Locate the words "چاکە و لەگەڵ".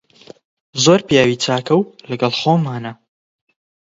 1.43-2.33